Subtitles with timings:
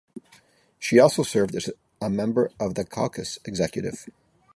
[0.79, 1.69] She also served as
[2.01, 4.07] a member of the caucus executive.